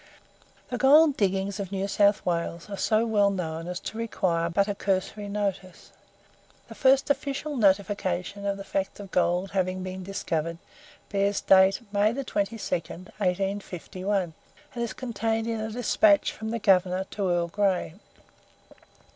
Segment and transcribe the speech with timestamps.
[0.69, 4.67] The gold diggings of New South Wales are so well known as to require but
[4.67, 5.91] a cursory notice.
[6.69, 10.57] The first official notification of the fact of gold having been discovered
[11.09, 14.33] bears date, May 22, 1851,
[14.73, 17.93] and is contained in a despatch from the Governor to Earl Grey.